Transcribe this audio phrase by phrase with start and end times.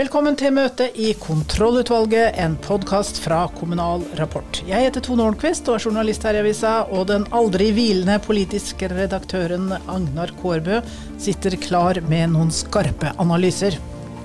[0.00, 4.62] Velkommen til møte i Kontrollutvalget, en podkast fra Kommunal Rapport.
[4.64, 8.88] Jeg heter Tone Ornquist og er journalist her i avisa, og den aldri hvilende politiske
[8.88, 10.78] redaktøren Agnar Kårbø
[11.20, 13.76] sitter klar med noen skarpe analyser.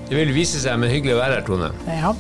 [0.08, 1.68] Det vil vise seg, men hyggelig å være her, Tone.
[1.90, 2.14] Ja.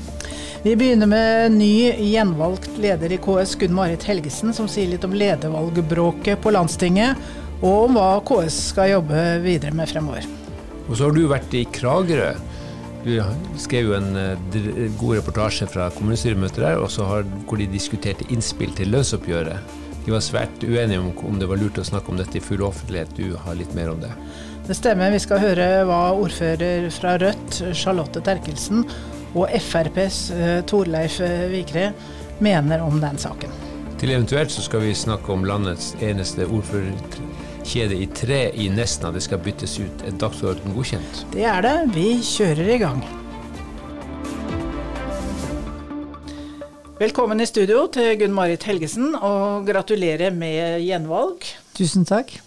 [0.65, 5.15] Vi begynner med ny gjenvalgt leder i KS, Gunn Marit Helgesen, som sier litt om
[5.15, 7.23] ledervalgbråket på landstinget,
[7.61, 10.27] og om hva KS skal jobbe videre med fremover.
[10.89, 12.33] Og så har du vært i Kragerø.
[13.05, 13.13] Du
[13.61, 18.73] skrev jo en uh, god reportasje fra kommunestyremøtet der, og har, hvor de diskuterte innspill
[18.73, 19.75] til lønnsoppgjøret.
[20.05, 22.63] De var svært uenige om om det var lurt å snakke om dette i full
[22.65, 23.13] offentlighet.
[23.17, 24.09] Du har litt mer om det?
[24.65, 25.13] Det stemmer.
[25.13, 28.85] Vi skal høre hva ordfører fra Rødt, Charlotte Terkelsen,
[29.35, 31.19] og FrPs eh, Torleif
[31.51, 31.89] Vikre
[32.41, 33.53] mener om den saken.
[34.01, 36.97] Til eventuelt så skal vi snakke om landets eneste ordfører
[37.65, 39.11] kjede i tre i Nesna.
[39.11, 40.05] Det skal byttes ut.
[40.05, 41.25] Er dagsorden godkjent?
[41.33, 41.75] Det er det.
[41.95, 43.03] Vi kjører i gang.
[46.95, 51.43] Velkommen i studio til Gunn Marit Helgesen, og gratulerer med gjenvalg.
[51.75, 52.37] Tusen takk.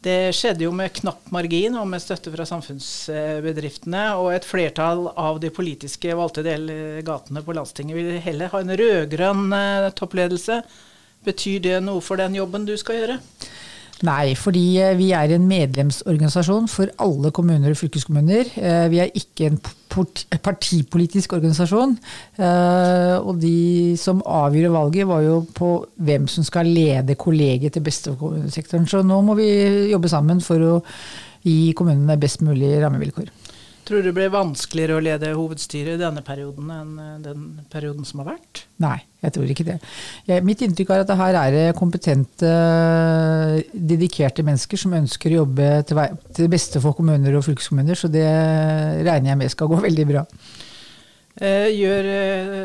[0.00, 4.06] Det skjedde jo med knapp margin og med støtte fra samfunnsbedriftene.
[4.18, 9.52] Og et flertall av de politiske valgte delegatene på landstinget vil heller ha en rød-grønn
[9.52, 10.62] eh, toppledelse.
[11.28, 13.18] Betyr det noe for den jobben du skal gjøre?
[14.06, 18.48] Nei, fordi eh, vi er en medlemsorganisasjon for alle kommuner og fylkeskommuner.
[18.56, 19.58] Eh, vi er ikke en
[20.40, 21.98] partipolitisk organisasjon.
[22.40, 27.84] Eh, og de som avgjorde valget, var jo på hvem som skal lede kollegiet til
[27.84, 28.88] beste for kommunesektoren.
[28.88, 29.50] Så nå må vi
[29.92, 30.80] jobbe sammen for å
[31.44, 33.28] gi kommunene best mulig rammevilkår.
[33.88, 38.06] Tror du det blir vanskeligere å lede hovedstyret i denne perioden enn eh, den perioden
[38.06, 38.64] som har vært?
[38.82, 39.76] Nei, jeg tror ikke det.
[40.28, 42.54] Jeg, mitt inntrykk er at det her er kompetente,
[43.72, 46.00] dedikerte mennesker som ønsker å jobbe til,
[46.30, 48.26] til det beste for kommuner og fylkeskommuner, så det
[49.06, 50.26] regner jeg med skal gå veldig bra.
[51.40, 52.64] Eh, gjør eh,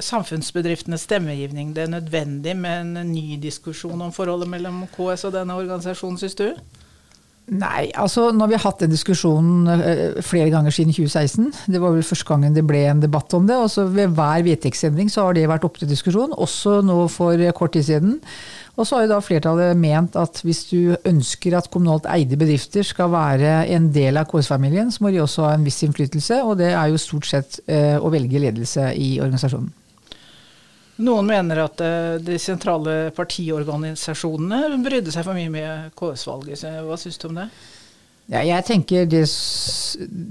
[0.00, 6.16] samfunnsbedriftenes stemmegivning det nødvendig med en ny diskusjon om forholdet mellom KS og denne organisasjonen,
[6.22, 6.46] syns du?
[7.44, 11.50] Nei, altså når vi har hatt den diskusjonen eh, flere ganger siden 2016.
[11.74, 13.58] Det var vel første gangen det ble en debatt om det.
[13.60, 17.44] og så Ved hver vedtektsendring så har det vært oppe til diskusjon, også nå for
[17.58, 18.16] kort tid siden.
[18.74, 22.82] Og så har jo da flertallet ment at hvis du ønsker at kommunalt eide bedrifter
[22.82, 26.58] skal være en del av KS-familien, så må de også ha en viss innflytelse, og
[26.58, 29.70] det er jo stort sett eh, å velge ledelse i organisasjonen.
[31.02, 36.68] Noen mener at uh, de sentrale partiorganisasjonene brydde seg for mye med KS-valget.
[36.86, 37.48] Hva syns du om det?
[38.30, 39.24] Ja, jeg tenker det,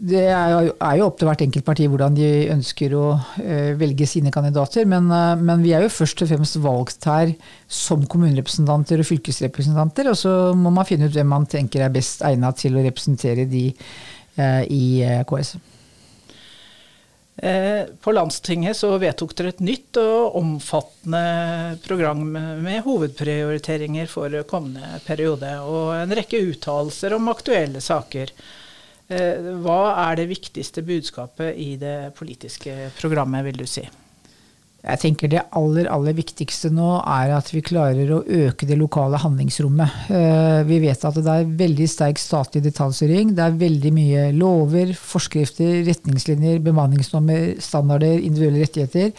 [0.09, 0.53] det er,
[0.97, 4.87] jo opp til hvert enkelt parti hvordan de ønsker å uh, velge sine kandidater.
[4.89, 5.11] Men,
[5.43, 7.35] men, vi er jo først og fremst valgt her
[7.67, 10.13] som kommunerepresentanter og fylkesrepresentanter.
[10.13, 13.45] Og så må man finne ut hvem man tenker er best egnet til å representere
[13.51, 13.67] de
[14.33, 14.83] i
[15.29, 15.53] KS.
[17.35, 22.21] Eh, på landstinget så vedtok dere et nytt og omfattende program
[22.61, 28.35] med hovedprioriteringer for kommende periode, og en rekke uttalelser om aktuelle saker.
[29.09, 33.87] Eh, hva er det viktigste budskapet i det politiske programmet, vil du si?
[34.83, 39.19] Jeg tenker Det aller aller viktigste nå er at vi klarer å øke det lokale
[39.21, 40.09] handlingsrommet.
[40.11, 43.31] Eh, vi vet at det er veldig sterk statlig detaljstyring.
[43.37, 49.15] Det er veldig mye lover, forskrifter, retningslinjer, bemanningsnormer, standarder, individuelle rettigheter.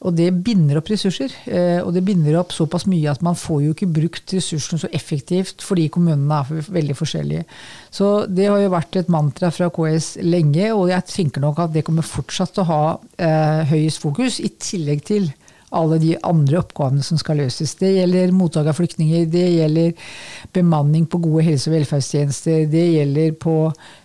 [0.00, 1.32] Og det binder opp ressurser.
[1.44, 4.88] Eh, og det binder opp såpass mye at man får jo ikke brukt ressursene så
[4.96, 7.44] effektivt fordi kommunene er veldig forskjellige.
[7.92, 11.74] Så det har jo vært et mantra fra KS lenge, og jeg tenker nok at
[11.76, 12.82] det kommer fortsatt til å ha
[13.20, 15.28] eh, høyest fokus, i tillegg til
[15.70, 17.76] alle de andre oppgavene som skal løses.
[17.78, 20.12] Det gjelder mottak av flyktninger, det gjelder
[20.56, 23.56] bemanning på gode helse- og velferdstjenester, det gjelder på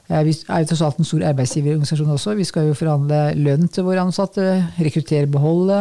[0.06, 2.36] vi er jo tross alt en stor arbeidsgiverorganisasjon også.
[2.38, 4.44] Vi skal jo forhandle lønn til våre ansatte,
[4.78, 5.80] rekruttere, beholde.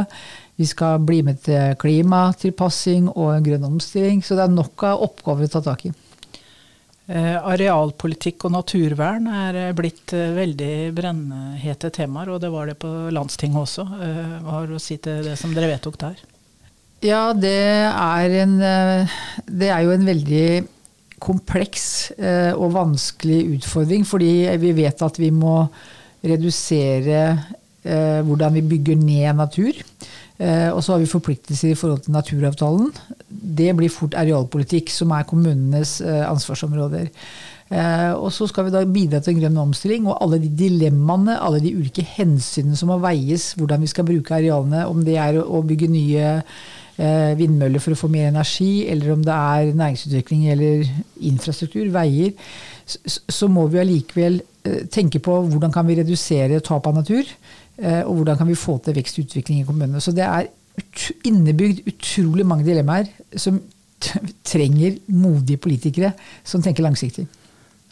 [0.57, 4.23] Vi skal bli med til klimatilpassing og grønn omstilling.
[4.25, 5.93] Så det er nok av oppgaver å ta tak i.
[7.05, 12.79] Eh, arealpolitikk og naturvern er eh, blitt eh, veldig brennhete temaer, og det var det
[12.81, 13.85] på landstinget også.
[13.85, 16.23] Hva har du å si til det som dere vedtok der?
[17.05, 17.53] Ja, det
[17.91, 18.57] er, en,
[19.45, 20.47] det er jo en veldig
[21.21, 22.15] kompleks
[22.57, 25.67] og vanskelig utfordring, fordi vi vet at vi må
[26.25, 27.27] redusere
[27.85, 29.77] hvordan vi bygger ned natur.
[30.39, 32.93] Eh, og så har vi forpliktelser i forhold til naturavtalen.
[33.29, 37.11] Det blir fort arealpolitikk, som er kommunenes ansvarsområder.
[38.21, 41.63] Og så skal vi da bidra til en grønn omstilling, og alle de dilemmaene, alle
[41.65, 45.63] de ulike hensynene som må veies, hvordan vi skal bruke arealene, om det er å
[45.65, 46.29] bygge nye
[46.95, 50.85] Eh, vindmøller for å få mer energi, eller om det er næringsutvikling eller
[51.27, 52.37] infrastruktur, veier,
[52.87, 54.37] så må vi allikevel
[54.95, 57.27] tenke på hvordan kan vi redusere tap av natur,
[57.79, 60.01] og hvordan kan vi få til vekst og utvikling i kommunene.
[60.01, 60.51] Så det er
[61.27, 63.61] innebygd utrolig mange dilemmaer som
[64.45, 66.13] trenger modige politikere
[66.47, 67.27] som tenker langsiktig.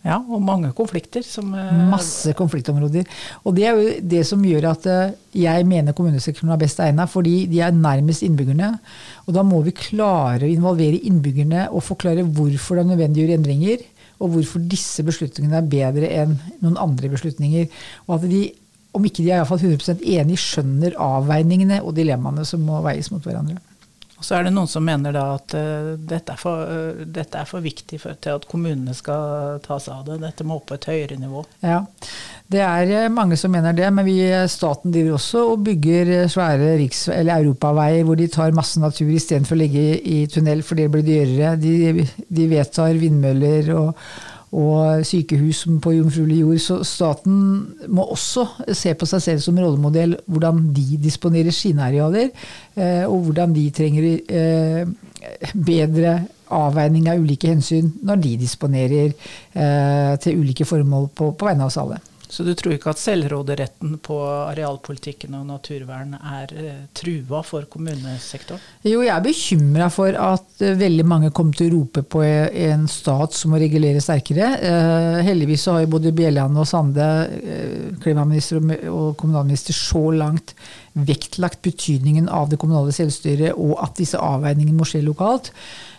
[0.02, 1.22] Ja, og mange konflikter.
[1.22, 3.06] Som, eh, Masse konfliktområder.
[3.44, 7.08] Og det er jo det som gjør at eh, jeg mener kommunesektoren er best egnet,
[7.08, 8.78] fordi de er nærmest innbyggerne.
[9.26, 13.26] Og da må vi klare å involvere innbyggerne og forklare hvorfor det er nødvendig å
[13.26, 13.86] gjøre endringer.
[14.18, 17.70] Og hvorfor disse beslutningene er bedre enn noen andre beslutninger.
[18.08, 18.42] Og at de,
[18.92, 23.24] om ikke de er iallfall 100% enige, skjønner avveiningene og dilemmaene som må veies mot
[23.24, 23.60] hverandre.
[24.22, 27.40] Og så er det noen som mener da at uh, dette, er for, uh, dette,
[27.40, 30.20] er for, viktig for, til at kommunene skal ta seg av det.
[30.22, 31.42] Dette må opp på et høyere nivå.
[31.66, 31.80] Ja,
[32.46, 36.76] det er uh, mange som mener det, men vi, staten driver også og bygger svære
[36.84, 40.86] riks- eller europaveier hvor de tar masse natur istedenfor å legge i tunnel, for det
[40.94, 41.56] blir dyrere.
[41.58, 44.06] De, de vedtar vindmøller og
[44.52, 46.60] og sykehus på jomfruelig jord.
[46.60, 47.38] Så staten
[47.88, 48.46] må også
[48.76, 52.28] se på seg selv som rollemodell hvordan de disponerer sine arealer,
[52.76, 54.86] eh, og hvordan de trenger eh,
[55.56, 56.18] bedre
[56.52, 61.72] avveining av ulike hensyn når de disponerer eh, til ulike formål på, på vegne av
[61.72, 62.00] oss alle.
[62.32, 68.62] Så du tror ikke at selvråderetten på arealpolitikken og naturvern er eh, trua for kommunesektoren?
[68.88, 72.86] Jo, jeg er bekymra for at eh, veldig mange kommer til å rope på en
[72.88, 74.48] stat som må regulere sterkere.
[74.64, 77.10] Eh, heldigvis har jo både Bjelland og Sande,
[78.00, 80.56] klimaminister og kommunalminister, så langt
[80.96, 85.52] vektlagt betydningen av det kommunale selvstyret, og at disse avveiningene må skje lokalt.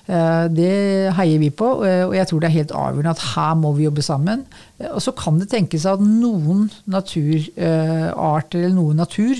[0.03, 3.53] Eh, det heier vi på, eh, og jeg tror det er helt avgjørende at her
[3.55, 4.43] må vi jobbe sammen.
[4.79, 9.39] Eh, og så kan det tenkes at noen naturarter eller noe natur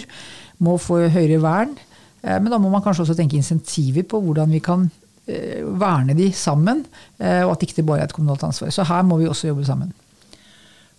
[0.64, 1.76] må få høyere vern.
[2.24, 4.86] Men da må man kanskje også tenke insentiver på hvordan vi kan
[5.28, 6.86] verne de sammen,
[7.20, 8.72] og at ikke det bare er et kommunalt ansvar.
[8.72, 9.92] Så her må vi også jobbe sammen.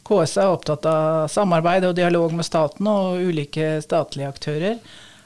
[0.05, 4.77] KS er opptatt av samarbeid og dialog med staten og ulike statlige aktører.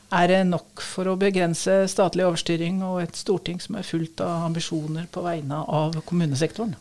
[0.09, 4.47] Er det nok for å begrense statlig overstyring og et storting som er fullt av
[4.47, 6.77] ambisjoner på vegne av kommunesektoren?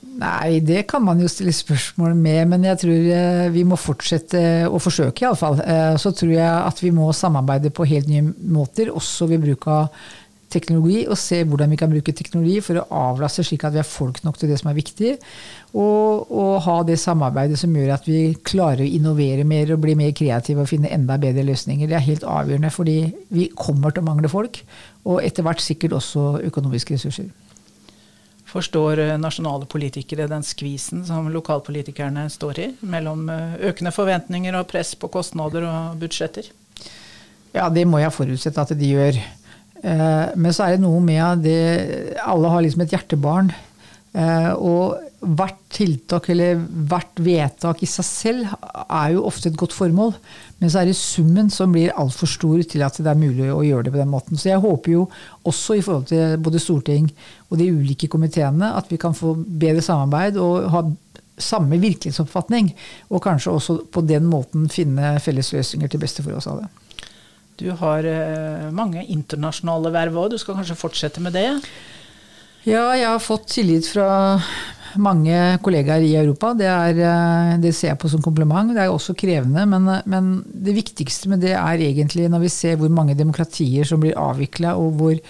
[0.00, 4.40] Nei, det kan man jo stille spørsmål med, men jeg tror eh, vi må fortsette
[4.64, 5.60] å forsøke, iallfall.
[5.60, 9.68] Eh, så tror jeg at vi må samarbeide på helt nye måter, også ved bruk
[9.68, 9.90] av
[10.52, 13.88] teknologi, og se hvordan vi kan bruke teknologi for å avlaste slik at vi har
[13.88, 15.16] folk nok til det som er viktig.
[15.70, 19.94] Og, og, ha det samarbeidet som gjør at vi klarer å innovere mer og bli
[19.98, 21.90] mer kreative og finne enda bedre løsninger.
[21.90, 22.98] Det er helt avgjørende, fordi
[23.30, 24.62] vi kommer til å mangle folk,
[25.06, 27.30] og etter hvert sikkert også økonomiske ressurser.
[28.50, 34.66] Forstår eh, nasjonale politikere den skvisen som lokalpolitikerne står i, mellom eh, økende forventninger og
[34.72, 36.50] press på kostnader og budsjetter?
[37.54, 39.18] Ja, det må jeg forutsette at de gjør.
[39.82, 43.52] Eh, men så er det noe med det Alle har liksom et hjertebarn.
[44.10, 48.54] Eh, og hvert tiltak eller hvert vedtak i seg selv
[48.86, 50.14] er jo ofte et godt formål.
[50.60, 53.60] Men så er det summen som blir altfor stor til at det er mulig å
[53.64, 54.40] gjøre det på den måten.
[54.40, 55.04] Så jeg håper jo
[55.48, 57.10] også i forhold til både storting
[57.50, 60.84] og de ulike komiteene at vi kan få bedre samarbeid og ha
[61.40, 62.72] samme virkelighetsoppfatning.
[63.12, 66.68] Og kanskje også på den måten finne felles løsninger til beste for oss alle.
[67.60, 71.48] Du har eh, mange internasjonale verv òg, du skal kanskje fortsette med det?
[72.64, 74.08] Ja, jeg har fått tillit fra
[75.00, 76.54] mange kollegaer i Europa.
[76.56, 78.72] Det, er, eh, det, ser jeg på som kompliment.
[78.72, 82.80] Det er også krevende, men, men, det viktigste med det er egentlig når vi ser
[82.80, 85.20] hvor mange demokratier som blir avvikla, og hvor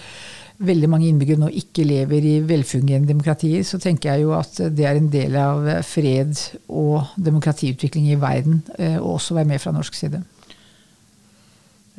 [0.61, 4.85] veldig mange innbyggere nå ikke lever i velfungerende demokratier, så tenker jeg jo at det
[4.87, 6.37] er en del av fred
[6.69, 8.61] og demokratiutvikling i verden,
[9.01, 10.21] og også være med fra norsk side.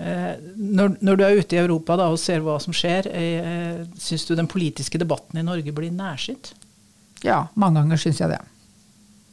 [0.01, 3.83] Eh, når, når, du er ute i Europa da, og ser hva som skjer, eh,
[4.01, 6.55] syns du den politiske debatten i Norge blir nærsynt?
[7.23, 8.41] Ja, mange ganger syns jeg det.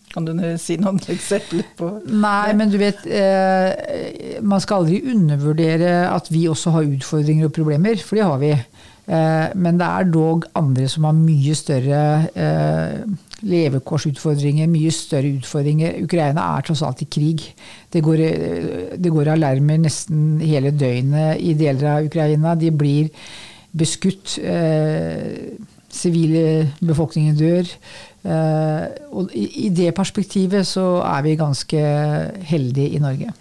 [0.10, 6.08] Kan du si noen eksempler på Nei, men du vet eh, Man skal aldri undervurdere
[6.10, 8.50] at vi også har utfordringer og problemer, for det har vi.
[9.10, 12.02] Eh, men det er dog andre som har mye større
[12.34, 13.06] eh,
[13.46, 16.00] levekårsutfordringer, mye større utfordringer.
[16.04, 17.46] Ukraina er tross alt i krig.
[17.94, 18.24] Det går,
[19.00, 22.56] det går, alarmer nesten hele døgnet i deler av Ukraina.
[22.60, 23.10] De blir
[23.72, 24.38] beskutt.
[24.42, 25.58] Eh,
[25.90, 27.70] sivile befolkningen dør.
[28.30, 31.86] Eh, og i, i det perspektivet så er vi ganske
[32.52, 33.34] heldige i Norge.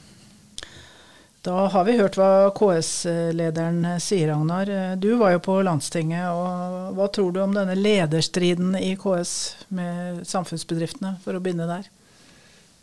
[1.46, 4.70] Da har vi hørt hva KS-lederen sier, Ragnar.
[4.98, 6.26] Du var jo på landstinget.
[6.34, 9.32] og Hva tror du om denne lederstriden i KS
[9.70, 11.86] med samfunnsbedriftene, for å begynne der?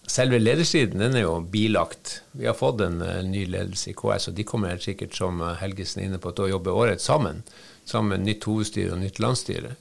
[0.08, 2.22] Selve lederstriden den er jo bilagt.
[2.38, 5.42] Vi har fått en, en ny ledelse i KS, og de kommer helt sikkert, som
[5.60, 7.42] Helgesen er inne på, til å jobbe året sammen.
[7.90, 9.76] Sammen med nytt hovedstyre og nytt landsstyre.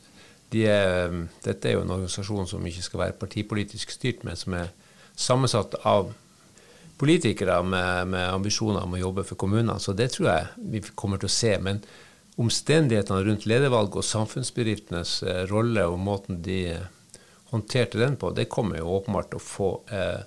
[0.52, 1.14] de er,
[1.45, 4.69] dette er jo en organisasjon som ikke skal være partipolitisk styrt, men som er
[5.14, 6.12] sammensatt av
[6.99, 9.79] politikere med, med ambisjoner om å jobbe for kommunene.
[9.83, 11.55] Så det tror jeg vi kommer til å se.
[11.63, 11.81] Men
[12.41, 16.61] omstendighetene rundt ledervalg og samfunnsbedriftenes eh, rolle og måten de
[17.53, 20.23] håndterte den på, det kommer jo åpenbart til å få eh,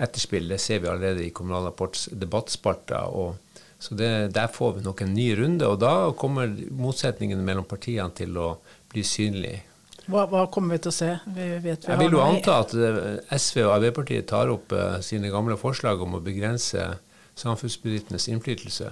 [0.00, 0.48] etterspill.
[0.50, 3.36] Det ser vi allerede i Kommunal Rapports debattspalter.
[3.78, 8.10] så det, Der får vi nok en ny runde, og da kommer motsetningene mellom partiene
[8.16, 8.54] til å
[8.92, 9.69] bli synlige.
[10.10, 11.10] Hva, hva, kommer vi til å se?
[11.36, 15.30] Vi vi Jeg vil jo anta at eh, SV og Arbeiderpartiet tar opp uh, sine
[15.30, 16.86] gamle forslag om å begrense
[17.38, 18.90] samfunnsbedriftenes innflytelse.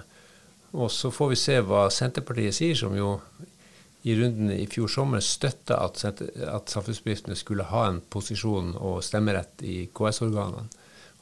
[0.78, 3.16] Og så får vi se hva Senterpartiet sier, som jo
[4.06, 9.64] i runden i fjor sommer støtta at, at samfunnsbedriftene skulle ha en posisjon og stemmerett
[9.66, 10.68] i KS-organene.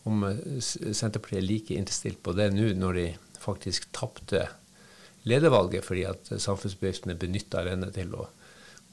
[0.07, 3.09] Om eh, Senterpartiet er like innstilt på det nå, når de
[3.41, 4.45] faktisk tapte
[5.27, 8.29] ledervalget fordi at samfunnsbedriftene benytta denne til å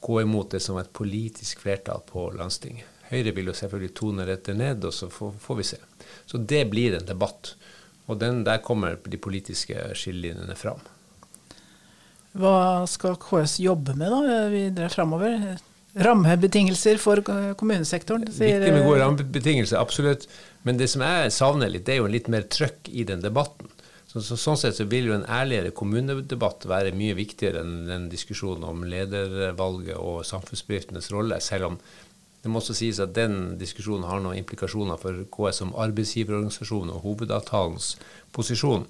[0.04, 2.90] gå imot det som et politisk flertall på landstinget.
[3.08, 5.78] Høyre vil jo selvfølgelig tone dette ned, og så får, får vi se.
[6.28, 7.54] Så det blir en debatt.
[8.08, 10.82] Og den, der kommer de politiske skillelinjene fram.
[12.34, 15.54] Hva skal KS jobbe med da, videre framover?
[15.94, 18.26] Rammebetingelser for kommunesektoren?
[18.26, 20.26] Sier Viktig med gode rammebetingelser, absolutt.
[20.66, 23.70] Men det som jeg savner litt, det er jo litt mer trøkk i den debatten.
[24.14, 28.04] Så, så, sånn sett så vil jo en ærligere kommunedebatt være mye viktigere enn den
[28.12, 31.78] diskusjonen om ledervalget og samfunnsbedriftenes rolle, selv om
[32.44, 37.02] det må også sies at den diskusjonen har noen implikasjoner for KS som arbeidsgiverorganisasjon og
[37.08, 37.94] hovedavtalens
[38.36, 38.86] posisjon.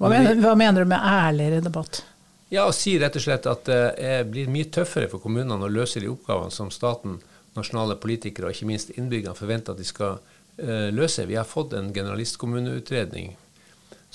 [0.00, 2.00] Hva mener, hva mener, du med ærligere debatt?
[2.48, 6.00] Ja, å si rett og slett at det blir mye tøffere for kommunene å løse
[6.00, 7.18] de oppgavene som staten,
[7.58, 11.28] nasjonale politikere og ikke minst innbyggerne forventer at de skal uh, løse.
[11.28, 13.34] Vi har fått en generalistkommuneutredning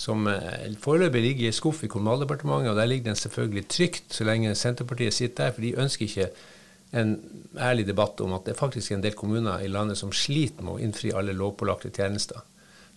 [0.02, 4.26] som eh, foreløpig ligger i skuff i Kommunaldepartementet, og der ligger den selvfølgelig trygt så
[4.26, 6.30] lenge Senterpartiet sitter der, for de ønsker ikke
[6.98, 7.16] en
[7.60, 10.74] ærlig debatt om at det er faktisk en del kommuner i landet som sliter med
[10.74, 12.42] å innfri alle lovpålagte tjenester.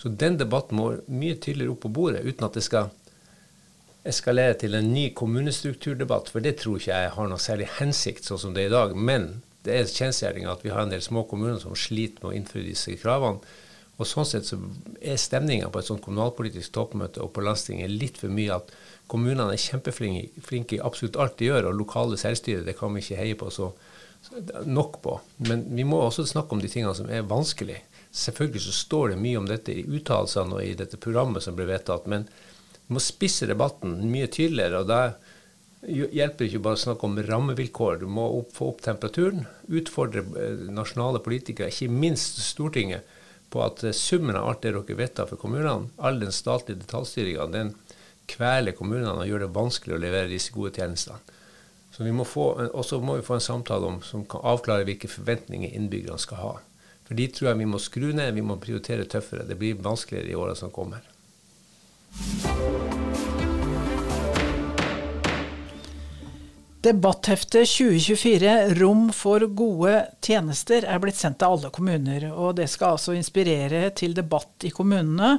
[0.00, 2.90] Så den debatten må mye tydeligere opp på bordet, uten at det skal
[4.04, 8.40] eskalere til en ny kommunestrukturdebatt, for det tror ikke jeg har noe særlig hensikt sånn
[8.40, 8.96] som det er i dag.
[8.96, 9.28] Men
[9.64, 12.66] det er kjensgjerninga at vi har en del små kommuner som sliter med å innfri
[12.66, 13.40] disse kravene.
[13.94, 14.58] Og Sånn sett så
[14.98, 18.72] er stemninga på et sånt kommunalpolitisk toppmøte og på landstinget litt for mye at
[19.10, 23.20] kommunene er kjempeflinke i absolutt alt de gjør, og lokale selvstyre det kan vi ikke
[23.20, 23.70] heie på så,
[24.66, 25.18] nok på.
[25.46, 27.78] Men vi må også snakke om de tingene som er vanskelig.
[28.14, 31.68] Selvfølgelig så står det mye om dette i uttalelsene og i dette programmet som ble
[31.68, 32.26] vedtatt, men
[32.84, 34.82] vi må spisse debatten mye tydeligere.
[34.82, 35.00] og da
[35.84, 38.00] hjelper ikke bare å snakke om rammevilkår.
[38.00, 43.04] Du må opp, få opp temperaturen, utfordre eh, nasjonale politikere, ikke minst Stortinget,
[43.54, 47.72] på at summen av alt det dere vedtar for kommunene, all den statlige detaljstyringa, den
[48.30, 51.20] kveler kommunene og gjør det vanskelig å levere disse gode tjenestene.
[51.94, 55.10] Så vi må få, også må vi få en samtale om, som kan avklare hvilke
[55.12, 56.54] forventninger innbyggerne skal ha.
[57.06, 59.46] For de tror jeg vi må skru ned, vi må prioritere tøffere.
[59.46, 61.04] Det blir vanskeligere i åra som kommer.
[66.84, 72.26] Debattheftet 2024 Rom for gode tjenester er blitt sendt til alle kommuner.
[72.32, 75.38] og Det skal altså inspirere til debatt i kommunene.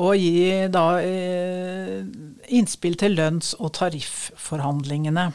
[0.00, 2.00] Og gi da eh,
[2.56, 5.26] innspill til lønns- og tarifforhandlingene.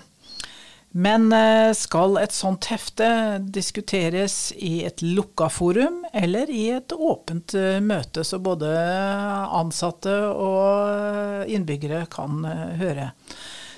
[0.98, 3.08] Men eh, skal et sånt hefte
[3.54, 8.72] diskuteres i et lukka forum eller i et åpent eh, møte, så både
[9.60, 13.12] ansatte og innbyggere kan eh, høre?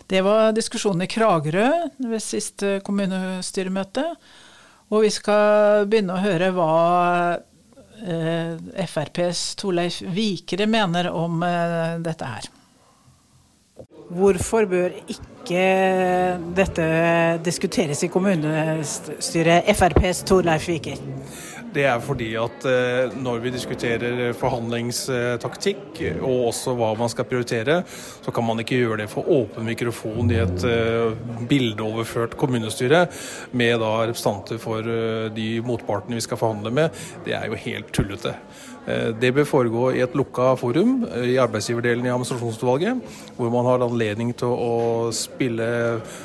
[0.10, 1.68] Det var diskusjonen i Kragerø
[2.02, 4.08] ved siste kommunestyremøte.
[4.90, 6.70] Og vi skal begynne å høre hva
[8.02, 8.56] eh,
[8.90, 12.50] FrPs Torleif Vikre mener om eh, dette her.
[14.10, 15.62] Hvorfor bør ikke
[16.58, 16.88] dette
[17.46, 20.98] diskuteres i kommunestyret, FrPs Torleif Viker?
[21.74, 27.82] Det er fordi at eh, når vi diskuterer forhandlingstaktikk og også hva man skal prioritere,
[28.24, 31.14] så kan man ikke gjøre det for åpen mikrofon i et eh,
[31.50, 33.04] bildeoverført kommunestyre
[33.52, 37.04] med da representanter for eh, de motpartene vi skal forhandle med.
[37.28, 38.34] Det er jo helt tullete.
[39.22, 43.04] Det bør foregå i et lukka forum i arbeidsgiverdelen i administrasjonsutvalget,
[43.38, 45.68] hvor man har anledning til å spille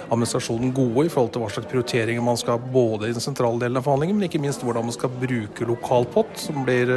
[0.08, 3.80] administrasjonen gode i forhold til hva slags prioriteringer man skal både i den sentrale delen
[3.80, 6.94] av forhandlingen, men ikke minst hvordan man skal bruke lokalpott, som blir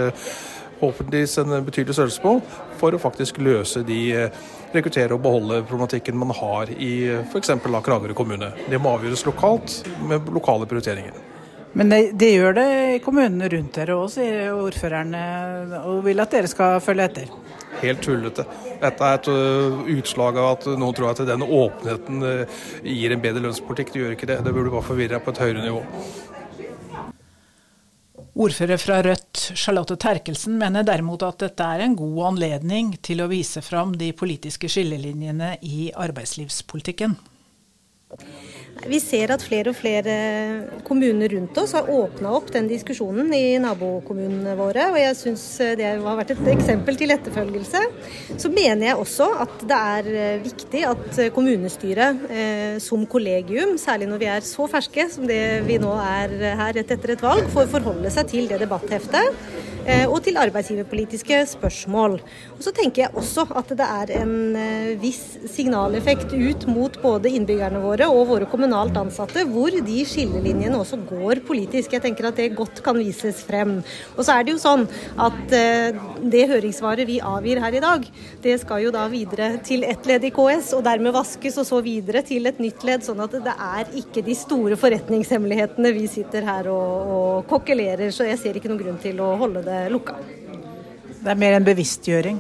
[0.79, 2.35] håpentligvis eh, en betydelig størrelse på,
[2.79, 4.43] for å faktisk løse de eh,
[4.75, 7.55] rekruttere og beholde problematikken man har i eh, f.eks.
[7.63, 8.51] Kragerø kommune.
[8.69, 11.36] Det må avgjøres lokalt med lokale prioriteringer.
[11.73, 15.11] Men det, det gjør det i kommunene rundt dere òg, sier ordføreren,
[15.83, 17.35] og vil at dere skal følge etter?
[17.81, 18.45] helt tullete.
[18.81, 23.23] Dette er et uh, utslag av at noen tror at den åpenheten uh, gir en
[23.23, 23.93] bedre lønnspolitikk.
[23.93, 24.39] Det gjør ikke det.
[24.45, 25.83] Det burde bare forvirre på et høyere nivå.
[28.37, 33.31] Ordfører fra Rødt, Charlotte Terkelsen, mener derimot at dette er en god anledning til å
[33.31, 37.17] vise fram de politiske skillelinjene i arbeidslivspolitikken.
[38.87, 40.13] Vi ser at flere og flere
[40.87, 44.85] kommuner rundt oss har åpna opp den diskusjonen i nabokommunene våre.
[44.93, 45.43] Og jeg syns
[45.75, 47.81] det har vært et eksempel til etterfølgelse.
[48.39, 54.07] Så mener jeg også at det er eh, viktig at kommunestyret eh, som kollegium, særlig
[54.07, 57.49] når vi er så ferske som det vi nå er her rett etter et valg,
[57.51, 59.75] får forholde seg til det debattheftet
[60.07, 62.17] og til arbeidsgiverpolitiske spørsmål.
[62.57, 67.31] Og Så tenker jeg også at det er en eh, viss signaleffekt ut mot både
[67.37, 71.93] innbyggerne våre og våre kommunalt ansatte, hvor de skillelinjene også går politisk.
[71.93, 73.77] Jeg tenker at det godt kan vises frem.
[74.15, 74.87] Og så er det jo sånn
[75.23, 78.07] at eh, det høringssvaret vi avgir her i dag,
[78.43, 81.81] det skal jo da videre til ett ledd i KS, og dermed vaskes, og så
[81.85, 83.05] videre til et nytt ledd.
[83.07, 88.11] Sånn at det er ikke de store forretningshemmelighetene vi sitter her og, og kokkelerer.
[88.13, 90.17] Så jeg ser ikke noen grunn til å holde det lukka.
[91.17, 92.37] Det er mer en bevisstgjøring?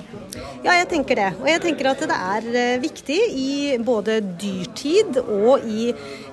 [0.63, 1.27] Ja, jeg tenker det.
[1.41, 3.49] Og jeg tenker at det er eh, viktig i
[3.83, 5.89] både dyrtid og i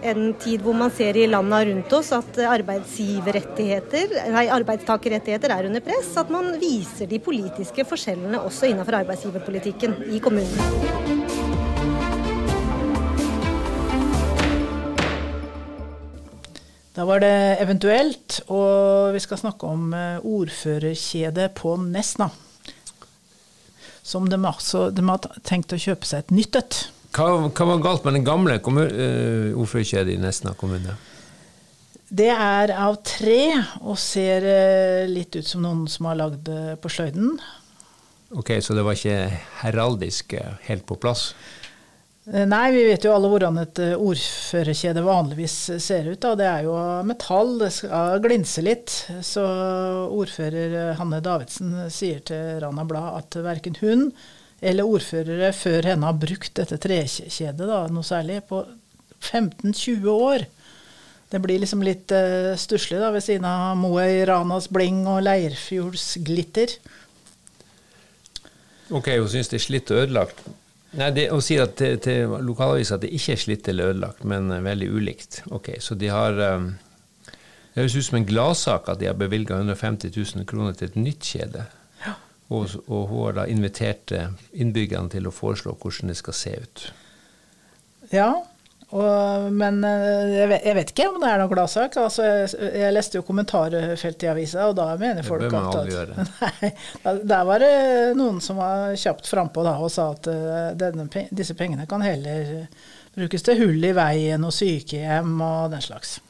[0.06, 5.84] en tid hvor man ser i landa rundt oss at arbeidsgiverrettigheter, nei, arbeidstakerrettigheter er under
[5.84, 11.43] press, at man viser de politiske forskjellene også innenfor arbeidsgiverpolitikken i kommunene.
[16.94, 22.28] Da var det eventuelt, og vi skal snakke om ordførerkjede ordførerkjedet på Nesna.
[24.04, 26.78] Som de, altså, de har tenkt å kjøpe seg et nytt et.
[27.16, 30.94] Hva, hva, var galt med den gamle uh, ordførerkjedet i Nesna kommune?
[32.14, 33.40] Det er av tre
[33.80, 37.34] og ser uh, litt ut som noen som har lagd det på sløyden.
[38.38, 41.32] Ok, Så det var ikke heraldisk helt på plass?
[42.32, 46.20] Eh, nei, vi vet jo alle hvordan et eh, ordførerkjede vanligvis ser ut.
[46.22, 46.32] Da.
[46.40, 48.94] Det er jo metall, det skal glinse litt.
[49.20, 49.44] Så
[50.08, 54.08] ordfører eh, Hanne Davidsen sier til Rana Blad at verken hun
[54.64, 58.62] eller ordførere før henne har brukt dette trekjedet noe særlig på
[59.20, 60.46] 15-20 år.
[61.28, 66.72] Det blir liksom litt uh, stusslig ved siden av Moøy Ranas bling og Leirfjords glitter.
[68.94, 70.44] Ok, hun syns det er slitt og ødelagt.
[70.94, 74.24] Nei, det Å si at til, til lokalavisa at det ikke er slitt eller ødelagt,
[74.30, 75.40] men uh, veldig ulikt.
[75.54, 76.70] Ok, Så de har um,
[77.26, 80.98] Det høres ut som en gladsak at de har bevilga 150 000 kroner til et
[81.00, 81.64] nytt kjede.
[82.04, 82.14] Ja.
[82.54, 86.52] Og, og, hun har da invitert eh, innbyggerne til å foreslå hvordan det skal se
[86.62, 86.85] ut.
[88.12, 88.28] Ja,
[88.94, 91.96] og, men eh, jeg vet, jeg vet, ikke om det er noen gladsak.
[91.98, 96.44] Altså, jeg, jeg, leste jo kommentarfeltet i avisa, og da mener folk det at, at
[96.62, 97.72] nei, Der var det
[98.18, 102.68] noen som var kjapt frampå og sa at uh, denne, disse pengene kan heller
[103.14, 106.20] brukes til hull i veien og sykehjem og den slags.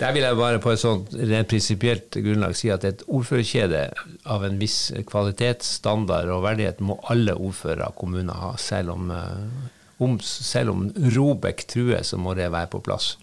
[0.00, 3.84] Der vil jeg bare på et sånt rent prinsipielt grunnlag si at et ordførerkjede
[4.32, 9.68] av en viss kvalitetsstandard og verdighet må alle ordførere av kommuner ha, selv om uh,
[10.04, 10.86] om, selv om
[11.16, 13.16] Robek truer, så må det være på plass.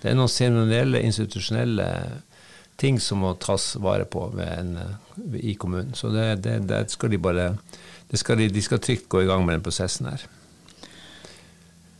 [0.00, 1.86] Det er noen seremonielle, institusjonelle
[2.80, 4.74] ting som må tas vare på en,
[5.36, 5.92] i kommunen.
[5.94, 7.48] Så det, det, det skal de bare
[8.16, 10.24] skal de, de, skal trygt gå i gang med den prosessen her.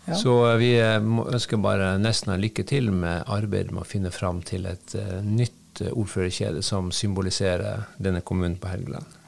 [0.08, 0.16] Ja.
[0.18, 4.66] Så vi eh, ønsker bare nesten lykke til med arbeidet med å finne fram til
[4.66, 9.19] et nytt ordførerkjede som symboliserer denne kommunen på Helgeland.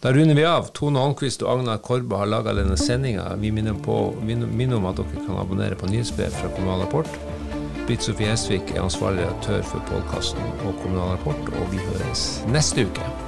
[0.00, 0.68] Da runder vi av.
[0.78, 3.24] Tone Holmquist og Agnar Korbe har laga denne sendinga.
[3.42, 7.10] Vi minner, på, minner, om at dere kan abonnere på nyhetsbrev fra Kommunal Rapport.
[7.88, 12.86] Britt Sofie Hesvik er ansvarlig redaktør for podkasten og Kommunal Rapport, og vi høres neste
[12.86, 13.27] uke.